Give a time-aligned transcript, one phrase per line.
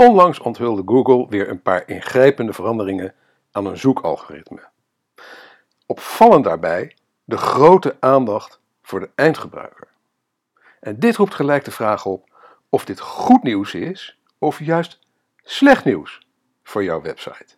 [0.00, 3.14] Onlangs onthulde Google weer een paar ingrijpende veranderingen
[3.52, 4.68] aan een zoekalgoritme.
[5.86, 9.88] Opvallend daarbij de grote aandacht voor de eindgebruiker.
[10.80, 12.28] En dit roept gelijk de vraag op
[12.68, 14.98] of dit goed nieuws is of juist
[15.42, 16.26] slecht nieuws
[16.62, 17.54] voor jouw website.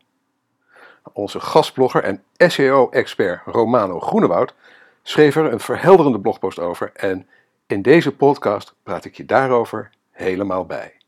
[1.13, 4.55] Onze gastblogger en SEO-expert Romano Groenewoud
[5.03, 7.29] schreef er een verhelderende blogpost over en
[7.67, 11.01] in deze podcast praat ik je daarover helemaal bij.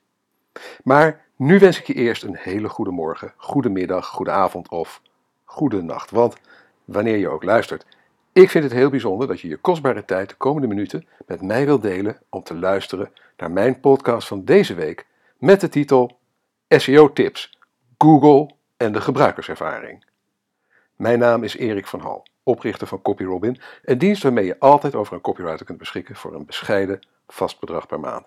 [0.85, 5.03] Maar nu wens ik je eerst een hele goede morgen, goede middag, goede avond of
[5.45, 6.11] goede nacht.
[6.11, 6.37] Want
[6.85, 7.87] wanneer je ook luistert,
[8.33, 11.65] ik vind het heel bijzonder dat je je kostbare tijd de komende minuten met mij
[11.65, 15.07] wilt delen om te luisteren naar mijn podcast van deze week
[15.39, 16.19] met de titel
[16.69, 17.59] SEO Tips,
[17.99, 20.05] Google en de gebruikerservaring.
[20.97, 25.15] Mijn naam is Erik van Hal, oprichter van CopyRobin, een dienst waarmee je altijd over
[25.15, 28.27] een copywriter kunt beschikken voor een bescheiden vast bedrag per maand.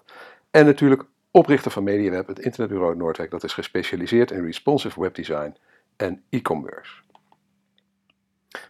[0.52, 5.56] En natuurlijk oprichter van MediaWeb, het internetbureau Noordwijk dat is gespecialiseerd in responsive webdesign
[5.96, 7.02] en e-commerce.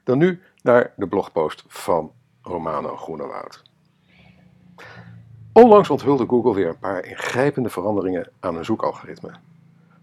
[0.03, 3.63] Dan nu naar de blogpost van Romano Groenewoud.
[5.53, 9.31] Onlangs onthulde Google weer een paar ingrijpende veranderingen aan een zoekalgoritme.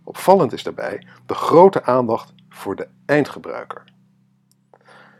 [0.04, 3.84] Opvallend is daarbij de grote aandacht voor de eindgebruiker.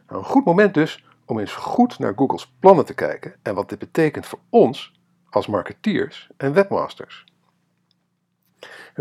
[0.08, 3.68] Nou, een goed moment dus om eens goed naar Google's plannen te kijken en wat
[3.68, 4.92] dit betekent voor ons
[5.30, 7.24] als marketeers en webmasters.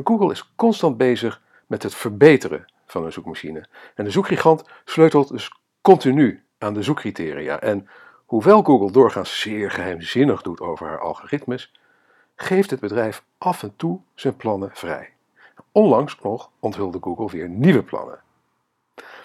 [0.04, 3.66] Google is constant bezig met het verbeteren van een zoekmachine.
[3.96, 7.60] En de zoekgigant sleutelt dus continu aan de zoekcriteria.
[7.60, 7.88] En
[8.26, 11.72] hoewel Google doorgaans zeer geheimzinnig doet over haar algoritmes,
[12.36, 15.10] geeft het bedrijf af en toe zijn plannen vrij.
[15.72, 18.22] Onlangs nog onthulde Google weer nieuwe plannen.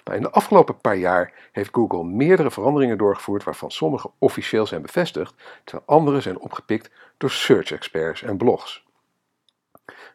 [0.04, 4.82] Nou, in de afgelopen paar jaar heeft Google meerdere veranderingen doorgevoerd waarvan sommige officieel zijn
[4.82, 8.86] bevestigd, terwijl andere zijn opgepikt door search experts en blogs.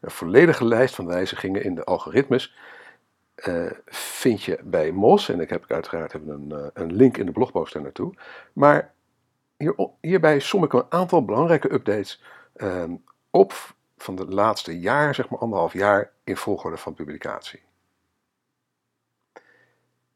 [0.03, 2.55] Een volledige lijst van wijzigingen in de algoritmes
[3.35, 5.29] uh, vind je bij MOS.
[5.29, 8.13] En ik heb uiteraard een, uh, een link in de blogpost daar naartoe.
[8.53, 8.93] Maar
[9.57, 12.21] hier, hierbij som ik een aantal belangrijke updates
[12.55, 12.83] uh,
[13.29, 17.61] op van de laatste jaar, zeg maar anderhalf jaar, in volgorde van publicatie.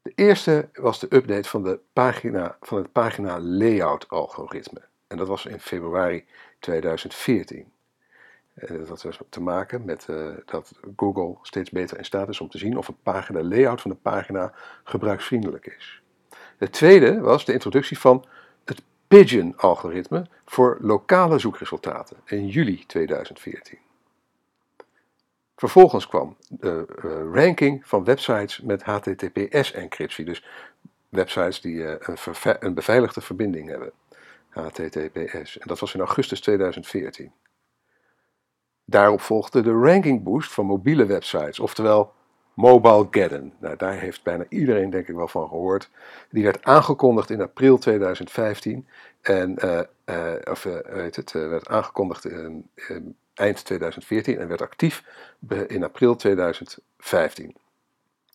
[0.02, 4.80] De eerste was de update van, de pagina, van het pagina layout algoritme.
[5.06, 6.26] En dat was in februari
[6.58, 7.72] 2014.
[8.58, 12.48] Eh, dat heeft te maken met uh, dat Google steeds beter in staat is om
[12.48, 14.52] te zien of een pagina, layout van de pagina
[14.84, 16.02] gebruiksvriendelijk is.
[16.58, 18.24] De tweede was de introductie van
[18.64, 23.78] het Pigeon-algoritme voor lokale zoekresultaten in juli 2014.
[25.56, 30.46] Vervolgens kwam de uh, ranking van websites met HTTPS-encryptie, dus
[31.08, 32.16] websites die een,
[32.58, 33.92] een beveiligde verbinding hebben.
[34.48, 35.58] HTTPS.
[35.58, 37.32] En dat was in augustus 2014.
[38.90, 42.12] Daarop volgde de ranking boost van mobiele websites, oftewel
[42.54, 43.52] Mobile Geddon.
[43.58, 45.90] Nou, daar heeft bijna iedereen denk ik wel van gehoord.
[46.30, 48.86] Die werd aangekondigd in april 2015
[49.20, 50.74] en uh, uh, of, uh,
[51.12, 52.70] het, werd aangekondigd in,
[53.34, 55.04] eind 2014 en werd actief
[55.66, 57.56] in april 2015.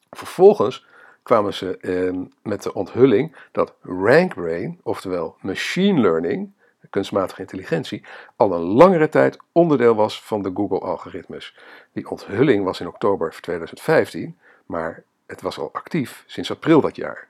[0.10, 0.86] Vervolgens
[1.24, 6.52] kwamen ze ehm, met de onthulling dat RankBrain, oftewel machine learning,
[6.90, 8.04] kunstmatige intelligentie,
[8.36, 11.58] al een langere tijd onderdeel was van de Google-algoritmes.
[11.92, 17.28] Die onthulling was in oktober 2015, maar het was al actief sinds april dat jaar.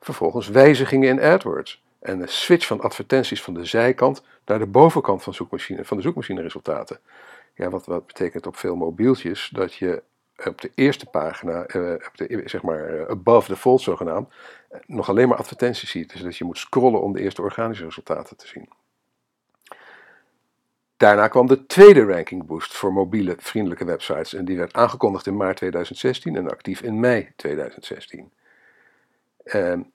[0.00, 5.22] Vervolgens wijzigingen in AdWords en de switch van advertenties van de zijkant naar de bovenkant
[5.22, 6.98] van, zoekmachine, van de zoekmachine-resultaten.
[7.54, 10.02] Ja, wat, wat betekent op veel mobieltjes dat je
[10.44, 14.28] op de eerste pagina, uh, op de, zeg maar uh, above the fold zogenaamd,
[14.72, 16.12] uh, nog alleen maar advertenties ziet.
[16.12, 18.68] Dus dat je moet scrollen om de eerste organische resultaten te zien.
[20.96, 25.36] Daarna kwam de tweede ranking boost voor mobiele vriendelijke websites en die werd aangekondigd in
[25.36, 28.32] maart 2016 en actief in mei 2016.
[29.44, 29.90] En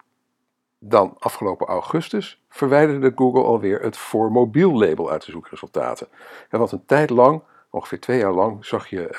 [0.80, 6.08] dan afgelopen augustus verwijderde Google alweer het voor mobiel label uit de zoekresultaten.
[6.50, 9.18] En wat een tijd lang Ongeveer twee jaar lang zag je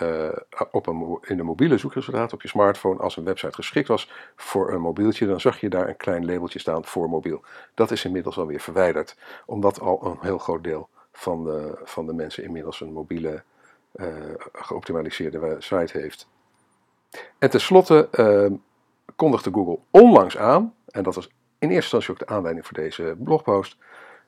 [0.53, 4.11] uh, op een, in de mobiele zoekresultaat op je smartphone, als een website geschikt was
[4.37, 7.43] voor een mobieltje, dan zag je daar een klein labeltje staan voor mobiel.
[7.75, 9.17] Dat is inmiddels alweer verwijderd,
[9.47, 13.43] omdat al een heel groot deel van de, van de mensen inmiddels een mobiele
[13.95, 14.07] uh,
[14.53, 16.29] geoptimaliseerde site heeft.
[17.39, 18.59] En tenslotte uh,
[19.17, 21.27] kondigde Google onlangs aan, en dat was
[21.59, 23.77] in eerste instantie ook de aanleiding voor deze blogpost,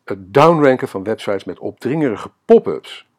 [0.05, 3.11] het downranken van websites met opdringerige pop-ups.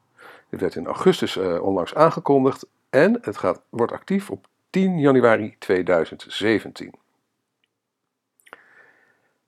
[0.53, 5.55] Dit werd in augustus uh, onlangs aangekondigd en het gaat, wordt actief op 10 januari
[5.59, 6.93] 2017.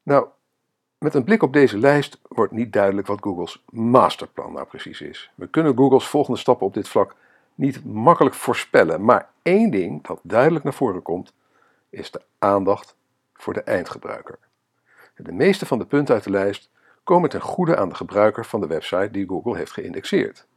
[0.03, 0.27] Nou,
[0.97, 5.31] Met een blik op deze lijst wordt niet duidelijk wat Google's masterplan nou precies is.
[5.35, 7.15] We kunnen Google's volgende stappen op dit vlak
[7.55, 11.33] niet makkelijk voorspellen, maar één ding dat duidelijk naar voren komt,
[11.89, 12.95] is de aandacht
[13.33, 14.37] voor de eindgebruiker.
[15.15, 16.69] De meeste van de punten uit de lijst
[17.03, 20.47] komen ten goede aan de gebruiker van de website die Google heeft geïndexeerd.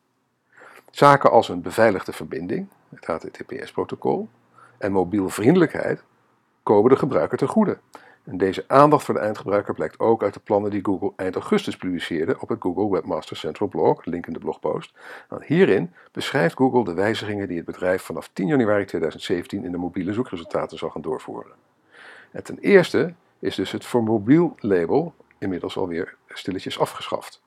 [0.90, 4.28] Zaken als een beveiligde verbinding, het HTTPS-protocol,
[4.78, 6.02] en mobielvriendelijkheid
[6.62, 7.78] komen de gebruiker ten goede.
[8.24, 11.76] En deze aandacht voor de eindgebruiker blijkt ook uit de plannen die Google eind augustus
[11.76, 14.94] publiceerde op het Google Webmaster Central blog, link in de blogpost.
[15.28, 19.78] Want hierin beschrijft Google de wijzigingen die het bedrijf vanaf 10 januari 2017 in de
[19.78, 21.52] mobiele zoekresultaten zal gaan doorvoeren.
[22.30, 27.40] En ten eerste is dus het voor mobiel label inmiddels alweer stilletjes afgeschaft.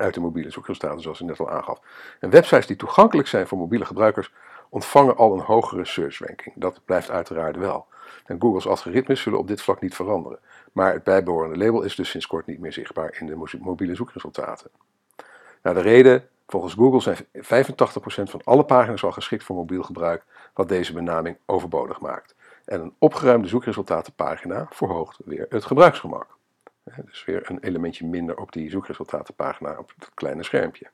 [0.00, 1.80] Uit de mobiele zoekresultaten, zoals ik net al aangaf.
[2.20, 4.32] En websites die toegankelijk zijn voor mobiele gebruikers
[4.68, 6.54] ontvangen al een hogere search ranking.
[6.56, 7.86] Dat blijft uiteraard wel.
[8.26, 10.38] En Google's algoritmes zullen op dit vlak niet veranderen.
[10.72, 14.70] Maar het bijbehorende label is dus sinds kort niet meer zichtbaar in de mobiele zoekresultaten.
[15.62, 20.24] Nou, de reden, volgens Google zijn 85% van alle pagina's al geschikt voor mobiel gebruik,
[20.54, 22.34] wat deze benaming overbodig maakt.
[22.64, 26.38] En een opgeruimde zoekresultatenpagina verhoogt weer het gebruiksgemak.
[26.96, 30.86] Dus weer een elementje minder op die zoekresultatenpagina op het kleine schermpje.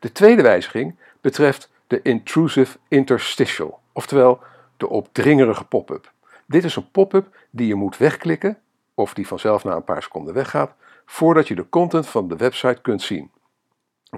[0.00, 4.40] De tweede wijziging betreft de intrusive interstitial, oftewel
[4.76, 6.12] de opdringerige pop-up.
[6.46, 8.58] Dit is een pop-up die je moet wegklikken,
[8.94, 10.74] of die vanzelf na een paar seconden weggaat,
[11.06, 13.30] voordat je de content van de website kunt zien.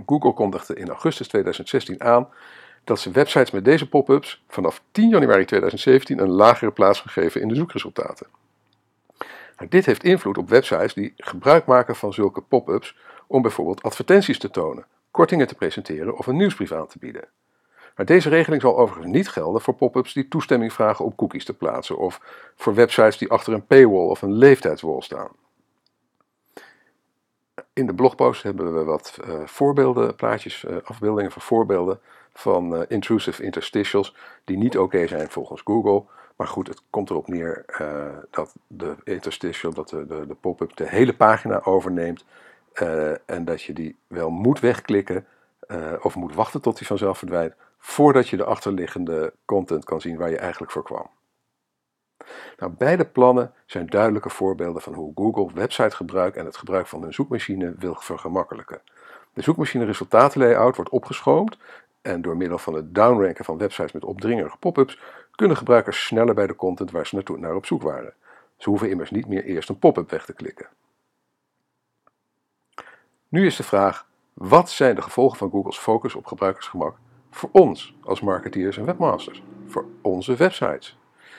[0.06, 2.28] Google kondigde in augustus 2016 aan
[2.84, 7.40] dat ze websites met deze pop-ups vanaf 10 januari 2017 een lagere plaats gaan geven
[7.40, 8.26] in de zoekresultaten.
[9.68, 12.96] Dit heeft invloed op websites die gebruik maken van zulke pop-ups
[13.26, 17.28] om bijvoorbeeld advertenties te tonen, kortingen te presenteren of een nieuwsbrief aan te bieden.
[17.96, 21.54] Maar deze regeling zal overigens niet gelden voor pop-ups die toestemming vragen om cookies te
[21.54, 22.20] plaatsen of
[22.56, 25.28] voor websites die achter een paywall of een leeftijdswall staan.
[27.72, 32.00] In de blogpost hebben we wat uh, voorbeelden, plaatjes, uh, afbeeldingen van voorbeelden
[32.32, 34.14] van uh, intrusive interstitials
[34.44, 36.04] die niet oké zijn volgens Google.
[36.36, 37.64] Maar goed, het komt erop neer
[38.30, 42.24] dat de interstitial, dat de, de, de pop-up de hele pagina overneemt
[43.26, 45.26] en dat je die wel moet wegklikken
[46.00, 47.54] of moet wachten tot die vanzelf verdwijnt
[47.84, 51.10] voordat je de achterliggende content kan zien waar je eigenlijk voor kwam.
[52.56, 57.14] Nou, beide plannen zijn duidelijke voorbeelden van hoe Google websitegebruik en het gebruik van hun
[57.14, 58.80] zoekmachine wil vergemakkelijken.
[59.32, 61.56] De zoekmachine resultatenlayout wordt opgeschoomd
[62.02, 65.00] en door middel van het downranken van websites met opdringerige pop-ups
[65.34, 68.14] kunnen gebruikers sneller bij de content waar ze naartoe naar op zoek waren.
[68.56, 70.68] Ze hoeven immers niet meer eerst een pop-up weg te klikken.
[73.28, 76.96] Nu is de vraag: wat zijn de gevolgen van Google's focus op gebruikersgemak
[77.30, 80.98] voor ons als marketeers en webmasters, voor onze websites.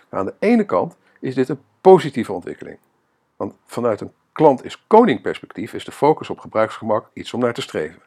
[0.10, 2.78] Nou, aan de ene kant is dit een positieve ontwikkeling.
[3.36, 7.54] Want vanuit een klant is koning perspectief is de focus op gebruiksgemak iets om naar
[7.54, 8.02] te streven.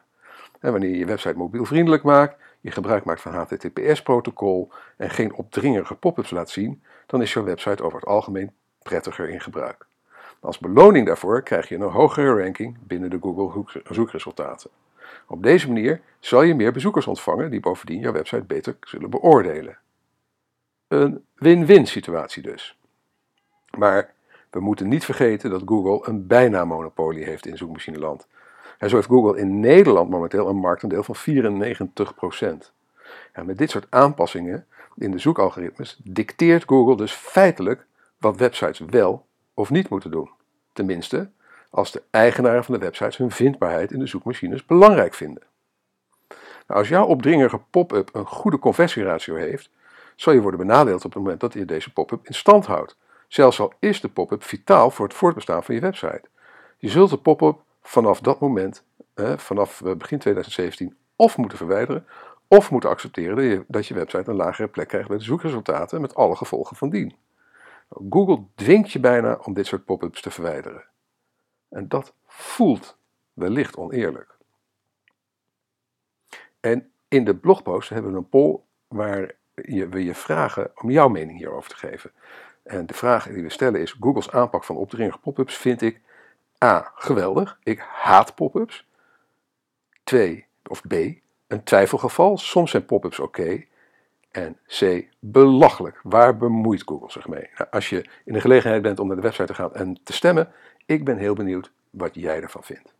[0.59, 5.95] En wanneer je je website mobielvriendelijk maakt, je gebruik maakt van HTTPS-protocol en geen opdringerige
[5.95, 8.51] pop-ups laat zien, dan is jouw website over het algemeen
[8.83, 9.85] prettiger in gebruik.
[10.39, 14.69] Als beloning daarvoor krijg je een hogere ranking binnen de Google zoekresultaten.
[15.27, 19.77] Op deze manier zal je meer bezoekers ontvangen die bovendien jouw website beter zullen beoordelen.
[20.87, 22.77] Een win-win situatie dus.
[23.77, 24.13] Maar
[24.49, 28.27] we moeten niet vergeten dat Google een bijna monopolie heeft in zoekmachineland.
[28.79, 31.15] En zo heeft Google in Nederland momenteel een marktaandeel van
[32.65, 32.71] 94%.
[33.31, 37.85] En met dit soort aanpassingen in de zoekalgoritmes dicteert Google dus feitelijk
[38.17, 40.29] wat websites wel of niet moeten doen.
[40.73, 41.29] Tenminste,
[41.69, 45.43] als de eigenaren van de websites hun vindbaarheid in de zoekmachines belangrijk vinden.
[46.67, 49.69] Nou, als jouw opdringerige pop-up een goede conversieratio heeft,
[50.15, 52.97] zal je worden benadeeld op het moment dat je deze pop-up in stand houdt.
[53.27, 56.23] Zelfs al is de pop-up vitaal voor het voortbestaan van je website.
[56.77, 58.83] Je zult de pop-up vanaf dat moment,
[59.13, 62.05] eh, vanaf begin 2017, of moeten verwijderen,
[62.47, 66.01] of moeten accepteren dat je, dat je website een lagere plek krijgt bij de zoekresultaten
[66.01, 67.15] met alle gevolgen van dien.
[68.09, 70.83] Google dwingt je bijna om dit soort pop-ups te verwijderen.
[71.69, 72.97] En dat voelt
[73.33, 74.37] wellicht oneerlijk.
[76.59, 81.37] En in de blogpost hebben we een poll waar we je vragen om jouw mening
[81.37, 82.11] hierover te geven.
[82.63, 86.01] En de vraag die we stellen is: Google's aanpak van opdringige pop-ups vind ik
[86.63, 86.91] A.
[86.95, 88.87] geweldig, ik haat pop-ups.
[90.03, 90.93] 2 of B.
[91.47, 93.63] Een twijfelgeval, soms zijn pop-ups oké.
[94.31, 95.07] En C.
[95.19, 97.49] Belachelijk, waar bemoeit Google zich mee?
[97.57, 100.13] Nou, als je in de gelegenheid bent om naar de website te gaan en te
[100.13, 100.51] stemmen,
[100.85, 102.93] ik ben heel benieuwd wat jij ervan vindt.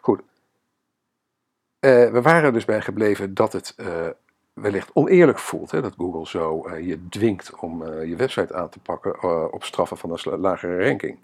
[0.00, 0.20] Goed.
[0.20, 4.08] Uh, we waren dus bij gebleven dat het uh,
[4.52, 5.70] wellicht oneerlijk voelt.
[5.70, 9.96] Hè, dat Google zo uh, je dwingt om je website aan te pakken op straffen
[9.96, 11.18] van een lagere ranking.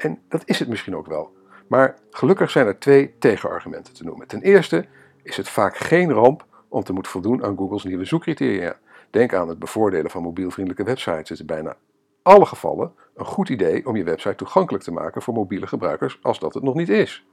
[0.00, 1.32] En dat is het misschien ook wel.
[1.66, 4.26] Maar gelukkig zijn er twee tegenargumenten te noemen.
[4.26, 4.86] Ten eerste
[5.22, 8.78] is het vaak geen ramp om te moeten voldoen aan Google's nieuwe zoekcriteria.
[9.10, 11.18] Denk aan het bevoordelen van mobielvriendelijke websites.
[11.18, 11.76] Het is in bijna
[12.22, 16.38] alle gevallen een goed idee om je website toegankelijk te maken voor mobiele gebruikers als
[16.38, 17.24] dat het nog niet is.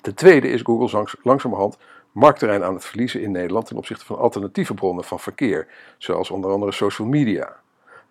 [0.00, 1.78] Ten tweede is Google langzamerhand
[2.12, 6.50] marktterrein aan het verliezen in Nederland ten opzichte van alternatieve bronnen van verkeer, zoals onder
[6.50, 7.62] andere social media.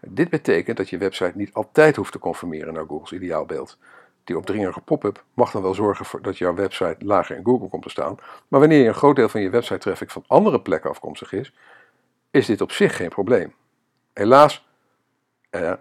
[0.07, 3.77] Dit betekent dat je website niet altijd hoeft te conformeren naar Google's ideaalbeeld.
[4.23, 7.83] Die opdringerige pop-up mag dan wel zorgen voor dat jouw website lager in Google komt
[7.83, 8.15] te staan,
[8.47, 11.53] maar wanneer een groot deel van je website traffic van andere plekken afkomstig is,
[12.31, 13.53] is dit op zich geen probleem.
[14.13, 14.67] Helaas,
[15.51, 15.73] uh,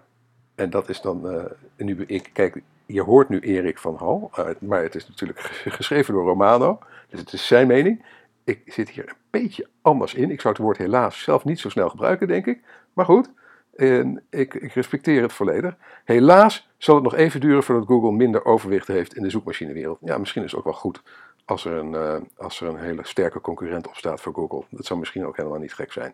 [0.55, 1.43] en dat is dan, uh,
[1.77, 5.39] nu, ik, kijk, je hoort nu Erik van Hal, uh, maar het is natuurlijk
[5.79, 8.05] geschreven door Romano, dus het is zijn mening.
[8.43, 10.31] Ik zit hier een beetje anders in.
[10.31, 12.59] Ik zou het woord helaas zelf niet zo snel gebruiken, denk ik.
[12.93, 13.29] Maar goed,
[13.75, 15.75] en ik, ik, respecteer het volledig.
[16.03, 19.97] Helaas zal het nog even duren voordat Google minder overwicht heeft in de zoekmachinewereld.
[20.01, 21.01] Ja, misschien is het ook wel goed
[21.45, 24.63] als er een, uh, als er een hele sterke concurrent opstaat voor Google.
[24.69, 26.13] Dat zou misschien ook helemaal niet gek zijn.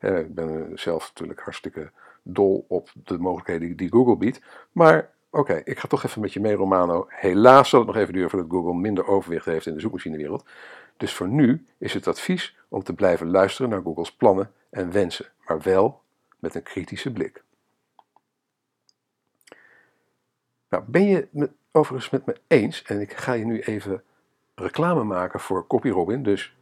[0.00, 1.90] Uh, ik ben zelf natuurlijk hartstikke
[2.22, 4.40] dol op de mogelijkheden die, die Google biedt.
[4.72, 7.06] Maar oké, ik ga toch even met je mee, Romano.
[7.08, 10.44] Helaas zal het nog even duren voordat Google minder overwicht heeft in de zoekmachinewereld.
[10.96, 15.26] Dus voor nu is het advies om te blijven luisteren naar Google's plannen en wensen,
[15.46, 16.00] maar wel
[16.38, 17.44] met een kritische blik.
[20.68, 24.02] Nou, ben je het overigens met me eens, en ik ga je nu even
[24.54, 26.56] reclame maken voor CopyRobin, dus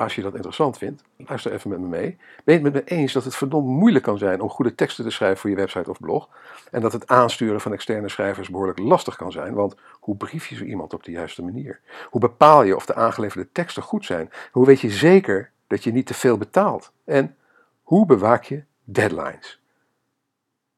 [0.00, 2.16] als je dat interessant vindt, luister even met me mee.
[2.44, 5.04] Ben je het met me eens dat het verdomd moeilijk kan zijn om goede teksten
[5.04, 6.28] te schrijven voor je website of blog?
[6.70, 10.56] En dat het aansturen van externe schrijvers behoorlijk lastig kan zijn, want hoe brief je
[10.56, 11.80] zo iemand op de juiste manier?
[12.10, 14.30] Hoe bepaal je of de aangeleverde teksten goed zijn?
[14.52, 16.92] Hoe weet je zeker dat je niet te veel betaalt?
[17.04, 17.36] En
[17.82, 19.60] hoe bewaak je deadlines.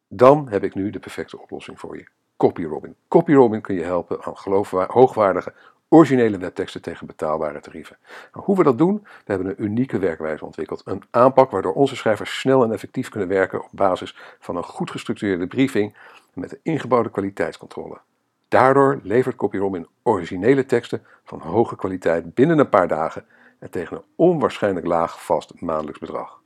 [0.09, 2.04] Dan heb ik nu de perfecte oplossing voor je.
[2.37, 2.95] CopyRobin.
[3.09, 5.52] CopyRobin kun je helpen aan hoogwaardige,
[5.88, 7.97] originele webteksten tegen betaalbare tarieven.
[8.33, 9.00] Nou, hoe we dat doen?
[9.02, 10.83] We hebben een unieke werkwijze ontwikkeld.
[10.85, 14.90] Een aanpak waardoor onze schrijvers snel en effectief kunnen werken op basis van een goed
[14.90, 15.97] gestructureerde briefing
[16.35, 18.00] met een ingebouwde kwaliteitscontrole.
[18.49, 23.26] Daardoor levert CopyRobin originele teksten van hoge kwaliteit binnen een paar dagen
[23.59, 26.41] en tegen een onwaarschijnlijk laag vast maandelijks bedrag.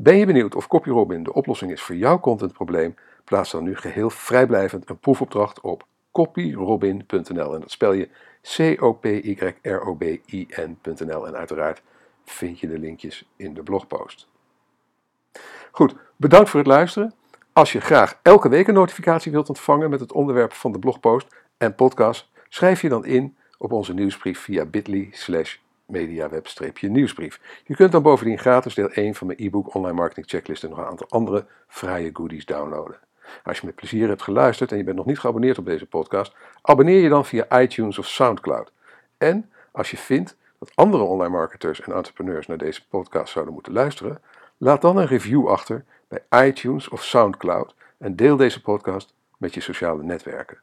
[0.00, 2.94] Ben je benieuwd of CopyRobin de oplossing is voor jouw contentprobleem?
[3.24, 8.08] Plaats dan nu geheel vrijblijvend een proefopdracht op copyrobin.nl en dat spel je
[8.42, 9.66] C-O-P-Y-R-O-B-I-N.nl
[11.26, 11.82] en uiteraard
[12.24, 14.28] vind je de linkjes in de blogpost.
[15.70, 17.14] Goed, bedankt voor het luisteren.
[17.52, 21.26] Als je graag elke week een notificatie wilt ontvangen met het onderwerp van de blogpost
[21.56, 25.08] en podcast, schrijf je dan in op onze nieuwsbrief via bit.ly
[25.88, 27.40] MediaWeb-nieuwsbrief.
[27.64, 30.78] Je kunt dan bovendien gratis deel 1 van mijn e-book Online Marketing Checklist en nog
[30.78, 32.98] een aantal andere vrije goodies downloaden.
[33.44, 36.34] Als je met plezier hebt geluisterd en je bent nog niet geabonneerd op deze podcast,
[36.62, 38.72] abonneer je dan via iTunes of SoundCloud.
[39.18, 43.72] En als je vindt dat andere online marketers en entrepreneurs naar deze podcast zouden moeten
[43.72, 44.22] luisteren,
[44.56, 49.60] laat dan een review achter bij iTunes of SoundCloud en deel deze podcast met je
[49.60, 50.58] sociale netwerken.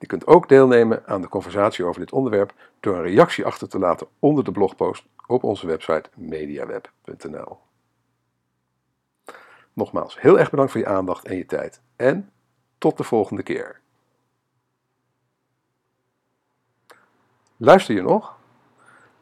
[0.00, 3.78] Je kunt ook deelnemen aan de conversatie over dit onderwerp door een reactie achter te
[3.78, 7.58] laten onder de blogpost op onze website mediaweb.nl.
[9.72, 11.80] Nogmaals, heel erg bedankt voor je aandacht en je tijd.
[11.96, 12.30] En
[12.78, 13.80] tot de volgende keer.
[17.56, 18.38] Luister je nog?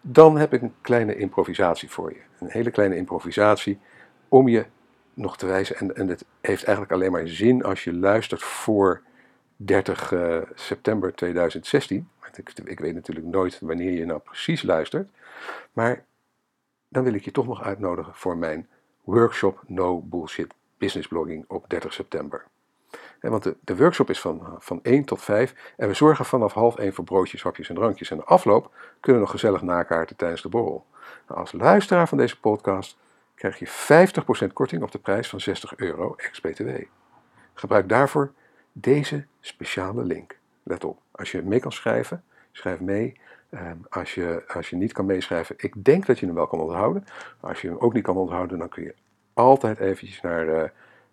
[0.00, 2.20] Dan heb ik een kleine improvisatie voor je.
[2.40, 3.78] Een hele kleine improvisatie
[4.28, 4.66] om je
[5.14, 5.76] nog te wijzen.
[5.76, 9.02] En, en het heeft eigenlijk alleen maar zin als je luistert voor
[9.60, 12.08] 30 uh, eh, september 2016.
[12.34, 15.10] Ik, ik, weet natuurlijk nooit wanneer je nou precies luistert.
[15.72, 16.04] Maar
[16.88, 18.68] dan wil ik je toch nog uitnodigen voor mijn
[19.04, 22.44] workshop No Bullshit Business Blogging op 30 september.
[23.20, 26.76] Want de, de, workshop is van, van 1 tot 5 en we zorgen vanaf half
[26.76, 28.10] 1 voor broodjes, hapjes en drankjes.
[28.10, 30.86] En de afloop kunnen we nog gezellig nakaarten tijdens de borrel.
[31.28, 32.96] Nou, als luisteraar van deze podcast
[33.34, 33.68] krijg je
[34.48, 36.68] 50% korting op de prijs van 60 euro ex-BTW.
[37.54, 38.32] Gebruik daarvoor
[38.80, 40.38] deze speciale link.
[40.62, 43.20] Let op, als je mee kan schrijven, schrijf mee.
[43.50, 46.60] Ehm, als, je, als je niet kan meeschrijven, ik denk dat je hem wel kan
[46.60, 47.04] onthouden.
[47.40, 48.94] als je hem ook niet kan onthouden, dan kun je
[49.34, 50.62] altijd eventjes naar, uh,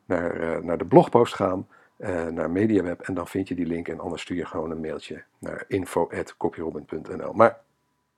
[0.06, 1.68] naar, uh, naar de blogpost gaan,
[1.98, 3.88] uh, naar MediaWeb, en dan vind je die link.
[3.88, 7.34] En anders stuur je gewoon een mailtje naar info.copyrobin.nl.
[7.34, 7.60] Maar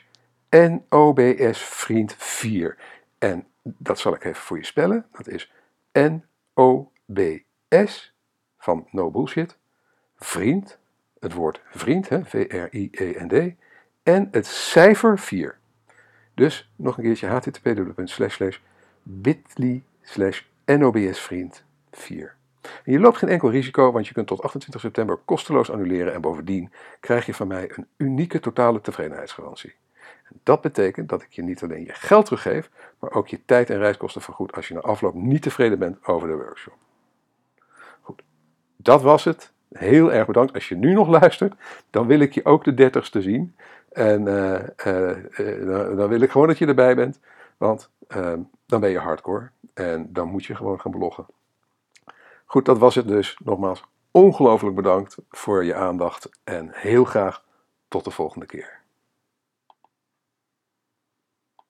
[0.51, 2.77] NOBS vriend 4.
[3.17, 5.05] En dat zal ik even voor je spellen.
[5.11, 5.51] Dat is
[5.93, 7.43] N-O-B-S
[8.57, 9.57] van no bullshit,
[10.15, 10.79] vriend,
[11.19, 13.55] het woord vriend, V-R-I-E-N-D,
[14.03, 15.57] en het cijfer 4.
[16.33, 18.59] Dus nog een keertje http://bit.ly
[19.03, 22.35] bit.ly slash nobsvriend 4.
[22.61, 26.21] En je loopt geen enkel risico, want je kunt tot 28 september kosteloos annuleren en
[26.21, 29.73] bovendien krijg je van mij een unieke totale tevredenheidsgarantie.
[30.43, 32.69] Dat betekent dat ik je niet alleen je geld teruggeef,
[32.99, 36.27] maar ook je tijd en reiskosten vergoed als je na afloop niet tevreden bent over
[36.27, 36.73] de workshop.
[38.01, 38.21] Goed,
[38.75, 39.51] dat was het.
[39.71, 40.53] Heel erg bedankt.
[40.53, 41.53] Als je nu nog luistert,
[41.89, 43.55] dan wil ik je ook de dertigste zien.
[43.91, 47.19] En uh, uh, dan wil ik gewoon dat je erbij bent,
[47.57, 47.89] want
[48.65, 51.25] dan ben je hardcore en dan moet je gewoon gaan bloggen.
[52.45, 53.37] Goed, dat was het dus.
[53.43, 57.43] Nogmaals, ongelooflijk bedankt voor je aandacht en heel graag
[57.87, 58.80] tot de volgende keer.